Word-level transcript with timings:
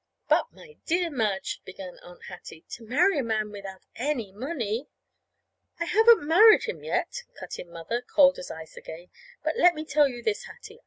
"But, 0.27 0.51
my 0.51 0.77
dear 0.87 1.11
Madge," 1.11 1.61
began 1.63 1.99
Aunt 1.99 2.23
Hattie 2.23 2.55
again, 2.65 2.69
"to 2.69 2.87
marry 2.87 3.19
a 3.19 3.23
man 3.23 3.51
without 3.51 3.83
any 3.97 4.31
money" 4.31 4.87
"I 5.79 5.85
haven't 5.85 6.27
married 6.27 6.63
him 6.63 6.83
yet," 6.83 7.21
cut 7.39 7.59
in 7.59 7.69
Mother, 7.69 8.01
cold 8.01 8.39
again, 8.39 8.65
like 8.73 8.89
ice. 8.89 9.09
"But 9.43 9.57
let 9.57 9.75
me 9.75 9.85
tell 9.85 10.07
you 10.07 10.23
this, 10.23 10.45
Hattie. 10.45 10.79